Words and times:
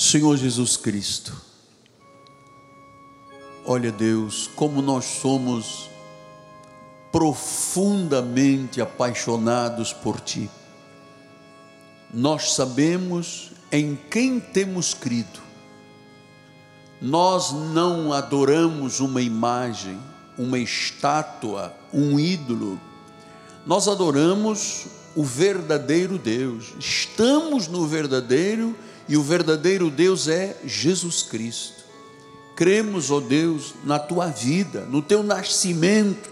Senhor 0.00 0.34
Jesus 0.38 0.78
Cristo, 0.78 1.36
olha 3.66 3.92
Deus, 3.92 4.48
como 4.56 4.80
nós 4.80 5.04
somos 5.04 5.90
profundamente 7.12 8.80
apaixonados 8.80 9.92
por 9.92 10.18
Ti. 10.18 10.48
Nós 12.14 12.54
sabemos 12.54 13.50
em 13.70 13.94
quem 14.10 14.40
temos 14.40 14.94
crido. 14.94 15.38
Nós 16.98 17.52
não 17.52 18.10
adoramos 18.10 19.00
uma 19.00 19.20
imagem, 19.20 20.00
uma 20.38 20.58
estátua, 20.58 21.74
um 21.92 22.18
ídolo. 22.18 22.80
Nós 23.66 23.86
adoramos 23.86 24.86
o 25.14 25.22
verdadeiro 25.22 26.16
Deus. 26.16 26.72
Estamos 26.78 27.68
no 27.68 27.86
verdadeiro 27.86 28.74
e 29.10 29.16
o 29.16 29.24
verdadeiro 29.24 29.90
Deus 29.90 30.28
é 30.28 30.56
Jesus 30.64 31.20
Cristo. 31.20 31.84
Cremos, 32.54 33.10
ó 33.10 33.16
oh 33.16 33.20
Deus, 33.20 33.74
na 33.82 33.98
tua 33.98 34.28
vida, 34.28 34.86
no 34.88 35.02
teu 35.02 35.24
nascimento 35.24 36.30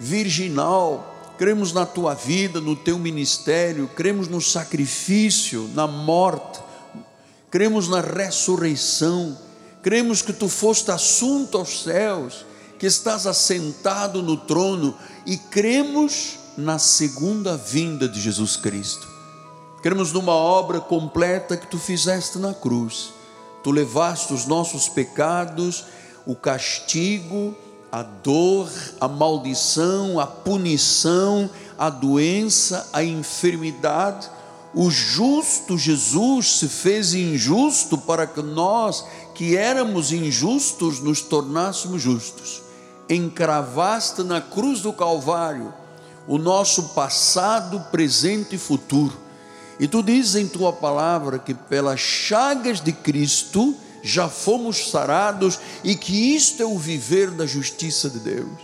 virginal, 0.00 1.34
cremos 1.38 1.72
na 1.72 1.86
tua 1.86 2.14
vida, 2.14 2.60
no 2.60 2.74
teu 2.74 2.98
ministério, 2.98 3.88
cremos 3.94 4.26
no 4.26 4.40
sacrifício, 4.40 5.70
na 5.74 5.86
morte, 5.86 6.58
cremos 7.52 7.88
na 7.88 8.00
ressurreição, 8.00 9.38
cremos 9.80 10.20
que 10.20 10.32
tu 10.32 10.48
foste 10.48 10.90
assunto 10.90 11.56
aos 11.56 11.84
céus, 11.84 12.44
que 12.80 12.86
estás 12.86 13.28
assentado 13.28 14.22
no 14.22 14.36
trono 14.36 14.98
e 15.24 15.36
cremos 15.36 16.36
na 16.56 16.80
segunda 16.80 17.56
vinda 17.56 18.08
de 18.08 18.20
Jesus 18.20 18.56
Cristo. 18.56 19.17
Cremos 19.82 20.12
numa 20.12 20.32
obra 20.32 20.80
completa 20.80 21.56
que 21.56 21.66
tu 21.66 21.78
fizeste 21.78 22.38
na 22.38 22.52
cruz. 22.52 23.12
Tu 23.62 23.70
levaste 23.70 24.32
os 24.32 24.44
nossos 24.44 24.88
pecados, 24.88 25.84
o 26.26 26.34
castigo, 26.34 27.54
a 27.90 28.02
dor, 28.02 28.68
a 29.00 29.06
maldição, 29.06 30.18
a 30.18 30.26
punição, 30.26 31.48
a 31.78 31.88
doença, 31.88 32.88
a 32.92 33.04
enfermidade. 33.04 34.28
O 34.74 34.90
justo 34.90 35.78
Jesus 35.78 36.58
se 36.58 36.68
fez 36.68 37.14
injusto 37.14 37.96
para 37.96 38.26
que 38.26 38.42
nós, 38.42 39.04
que 39.34 39.56
éramos 39.56 40.12
injustos, 40.12 41.00
nos 41.00 41.20
tornássemos 41.22 42.02
justos. 42.02 42.62
Encravaste 43.08 44.22
na 44.22 44.40
cruz 44.40 44.80
do 44.80 44.92
Calvário 44.92 45.72
o 46.26 46.36
nosso 46.36 46.90
passado, 46.90 47.80
presente 47.90 48.56
e 48.56 48.58
futuro. 48.58 49.27
E 49.78 49.86
tu 49.86 50.02
dizes 50.02 50.34
em 50.34 50.48
tua 50.48 50.72
palavra 50.72 51.38
que 51.38 51.54
pelas 51.54 52.00
chagas 52.00 52.80
de 52.80 52.92
Cristo, 52.92 53.74
já 54.02 54.28
fomos 54.28 54.90
sarados 54.90 55.58
e 55.84 55.94
que 55.94 56.34
isto 56.34 56.62
é 56.62 56.66
o 56.66 56.78
viver 56.78 57.30
da 57.30 57.46
justiça 57.46 58.08
de 58.08 58.18
Deus. 58.18 58.58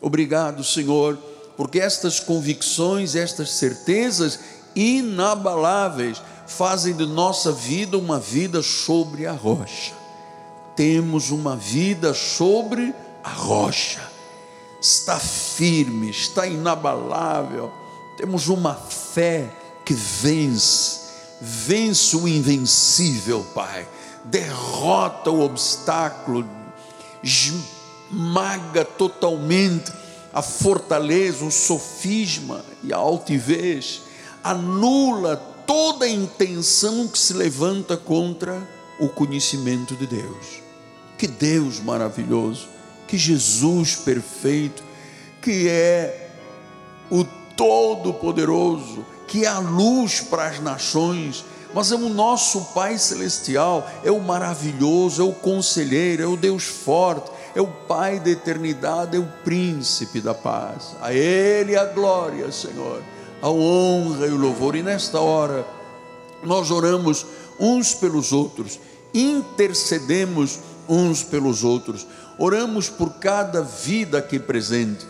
Obrigado, 0.00 0.64
Senhor, 0.64 1.18
porque 1.56 1.78
estas 1.78 2.18
convicções, 2.18 3.14
estas 3.14 3.52
certezas 3.52 4.40
inabaláveis 4.74 6.20
fazem 6.46 6.94
de 6.94 7.06
nossa 7.06 7.52
vida 7.52 7.96
uma 7.96 8.18
vida 8.18 8.62
sobre 8.62 9.26
a 9.26 9.32
rocha. 9.32 9.94
Temos 10.74 11.30
uma 11.30 11.56
vida 11.56 12.12
sobre 12.14 12.94
a 13.22 13.30
rocha. 13.30 14.00
Está 14.80 15.18
firme, 15.18 16.10
está 16.10 16.46
inabalável. 16.46 17.70
Temos 18.16 18.48
uma 18.48 18.74
fé 18.74 19.48
que 19.92 19.94
vence, 19.94 21.00
vence 21.38 22.16
o 22.16 22.26
invencível, 22.26 23.46
Pai 23.54 23.86
derrota 24.24 25.30
o 25.30 25.40
obstáculo, 25.40 26.48
esmaga 27.22 28.84
totalmente 28.84 29.92
a 30.32 30.40
fortaleza, 30.40 31.44
o 31.44 31.50
sofisma 31.50 32.64
e 32.84 32.92
a 32.92 32.96
altivez, 32.96 34.02
anula 34.42 35.36
toda 35.66 36.08
intenção 36.08 37.08
que 37.08 37.18
se 37.18 37.34
levanta 37.34 37.96
contra 37.96 38.62
o 38.98 39.08
conhecimento 39.08 39.96
de 39.96 40.06
Deus. 40.06 40.62
Que 41.18 41.26
Deus 41.26 41.80
maravilhoso, 41.80 42.68
que 43.08 43.18
Jesus 43.18 43.96
perfeito, 43.96 44.84
que 45.42 45.68
é 45.68 46.30
o 47.10 47.24
Todo-Poderoso, 47.56 49.04
que 49.32 49.46
é 49.46 49.48
a 49.48 49.58
luz 49.58 50.20
para 50.20 50.46
as 50.46 50.60
nações, 50.60 51.42
mas 51.72 51.90
é 51.90 51.94
o 51.94 52.10
nosso 52.10 52.60
Pai 52.74 52.98
Celestial, 52.98 53.90
é 54.04 54.10
o 54.10 54.20
maravilhoso, 54.20 55.22
é 55.22 55.24
o 55.24 55.32
conselheiro, 55.32 56.22
é 56.22 56.26
o 56.26 56.36
Deus 56.36 56.64
forte, 56.64 57.30
é 57.54 57.62
o 57.62 57.66
Pai 57.66 58.20
da 58.20 58.28
eternidade, 58.28 59.16
é 59.16 59.18
o 59.18 59.26
príncipe 59.42 60.20
da 60.20 60.34
paz. 60.34 60.94
A 61.00 61.14
Ele 61.14 61.74
a 61.74 61.86
glória, 61.86 62.52
Senhor, 62.52 63.02
a 63.40 63.48
honra 63.48 64.26
e 64.26 64.32
o 64.32 64.36
louvor. 64.36 64.76
E 64.76 64.82
nesta 64.82 65.18
hora, 65.18 65.66
nós 66.42 66.70
oramos 66.70 67.24
uns 67.58 67.94
pelos 67.94 68.34
outros, 68.34 68.78
intercedemos 69.14 70.60
uns 70.86 71.22
pelos 71.22 71.64
outros, 71.64 72.06
oramos 72.38 72.90
por 72.90 73.14
cada 73.14 73.62
vida 73.62 74.18
aqui 74.18 74.38
presente 74.38 75.06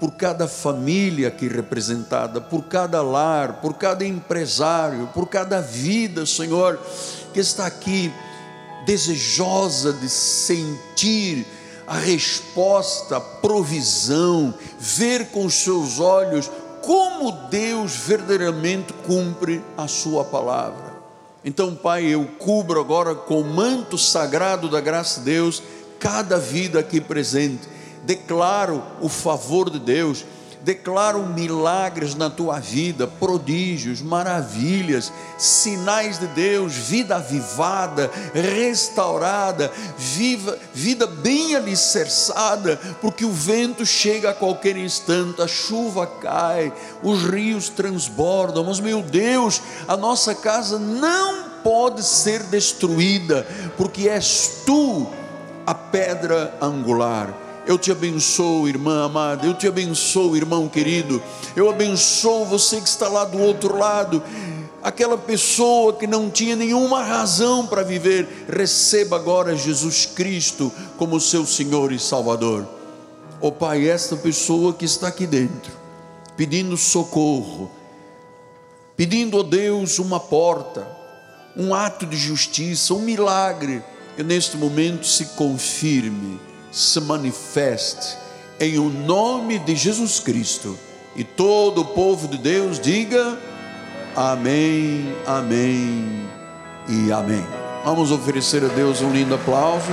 por 0.00 0.12
cada 0.12 0.48
família 0.48 1.28
aqui 1.28 1.46
representada, 1.46 2.40
por 2.40 2.64
cada 2.64 3.02
lar, 3.02 3.60
por 3.60 3.74
cada 3.74 4.04
empresário, 4.04 5.10
por 5.12 5.28
cada 5.28 5.60
vida, 5.60 6.24
Senhor, 6.24 6.80
que 7.34 7.38
está 7.38 7.66
aqui 7.66 8.10
desejosa 8.86 9.92
de 9.92 10.08
sentir 10.08 11.46
a 11.86 11.98
resposta, 11.98 13.18
a 13.18 13.20
provisão, 13.20 14.54
ver 14.78 15.26
com 15.26 15.44
os 15.44 15.54
seus 15.54 16.00
olhos 16.00 16.50
como 16.80 17.32
Deus 17.50 17.94
verdadeiramente 17.94 18.94
cumpre 19.06 19.62
a 19.76 19.86
Sua 19.86 20.24
palavra. 20.24 20.94
Então, 21.44 21.74
Pai, 21.74 22.04
eu 22.04 22.24
cubro 22.38 22.80
agora 22.80 23.14
com 23.14 23.42
o 23.42 23.44
manto 23.44 23.98
sagrado 23.98 24.66
da 24.66 24.80
graça 24.80 25.20
de 25.20 25.26
Deus 25.26 25.62
cada 25.98 26.38
vida 26.38 26.80
aqui 26.80 27.02
presente 27.02 27.68
declaro 28.04 28.82
o 29.00 29.08
favor 29.08 29.70
de 29.70 29.78
Deus, 29.78 30.24
declaro 30.62 31.26
milagres 31.26 32.14
na 32.14 32.28
tua 32.28 32.60
vida, 32.60 33.06
prodígios, 33.06 34.02
maravilhas, 34.02 35.10
sinais 35.38 36.18
de 36.18 36.26
Deus, 36.28 36.74
vida 36.74 37.16
avivada, 37.16 38.10
restaurada, 38.34 39.72
viva, 39.96 40.58
vida 40.74 41.06
bem 41.06 41.54
alicerçada, 41.56 42.78
porque 43.00 43.24
o 43.24 43.32
vento 43.32 43.86
chega 43.86 44.30
a 44.30 44.34
qualquer 44.34 44.76
instante, 44.76 45.40
a 45.40 45.48
chuva 45.48 46.06
cai, 46.06 46.72
os 47.02 47.22
rios 47.22 47.68
transbordam, 47.68 48.64
mas 48.64 48.80
meu 48.80 49.02
Deus, 49.02 49.62
a 49.88 49.96
nossa 49.96 50.34
casa 50.34 50.78
não 50.78 51.50
pode 51.64 52.02
ser 52.02 52.42
destruída, 52.44 53.46
porque 53.76 54.08
és 54.08 54.62
tu 54.66 55.08
a 55.66 55.74
pedra 55.74 56.54
angular 56.60 57.49
eu 57.70 57.78
te 57.78 57.92
abençoo, 57.92 58.68
irmã 58.68 59.04
amada. 59.04 59.46
Eu 59.46 59.54
te 59.54 59.68
abençoo, 59.68 60.36
irmão 60.36 60.68
querido. 60.68 61.22
Eu 61.54 61.70
abençoo 61.70 62.44
você 62.44 62.80
que 62.80 62.88
está 62.88 63.08
lá 63.08 63.24
do 63.24 63.38
outro 63.38 63.78
lado. 63.78 64.20
Aquela 64.82 65.16
pessoa 65.16 65.92
que 65.92 66.06
não 66.06 66.28
tinha 66.30 66.56
nenhuma 66.56 67.04
razão 67.04 67.66
para 67.66 67.84
viver, 67.84 68.46
receba 68.48 69.14
agora 69.14 69.54
Jesus 69.54 70.04
Cristo 70.04 70.72
como 70.96 71.20
seu 71.20 71.46
Senhor 71.46 71.92
e 71.92 71.98
Salvador. 71.98 72.66
Ó 73.40 73.48
oh, 73.48 73.52
Pai, 73.52 73.88
esta 73.88 74.16
pessoa 74.16 74.72
que 74.72 74.84
está 74.84 75.06
aqui 75.06 75.26
dentro, 75.26 75.72
pedindo 76.36 76.76
socorro, 76.76 77.70
pedindo 78.96 79.38
a 79.38 79.42
Deus 79.44 80.00
uma 80.00 80.18
porta, 80.18 80.88
um 81.56 81.72
ato 81.72 82.04
de 82.04 82.16
justiça, 82.16 82.94
um 82.94 83.00
milagre, 83.00 83.82
que 84.16 84.24
neste 84.24 84.56
momento 84.56 85.06
se 85.06 85.24
confirme 85.36 86.49
se 86.70 87.00
manifeste 87.00 88.16
em 88.58 88.78
o 88.78 88.90
nome 88.90 89.58
de 89.58 89.74
Jesus 89.74 90.20
Cristo. 90.20 90.78
E 91.16 91.24
todo 91.24 91.80
o 91.80 91.84
povo 91.86 92.28
de 92.28 92.38
Deus 92.38 92.78
diga 92.78 93.38
amém, 94.14 95.14
amém 95.26 96.28
e 96.88 97.12
amém. 97.12 97.44
Vamos 97.84 98.12
oferecer 98.12 98.64
a 98.64 98.68
Deus 98.68 99.00
um 99.00 99.10
lindo 99.10 99.34
aplauso. 99.34 99.90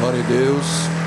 Glória 0.00 0.20
a 0.20 0.26
Deus. 0.26 1.01